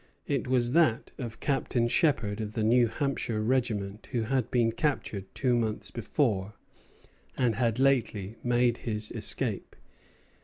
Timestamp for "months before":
5.55-6.55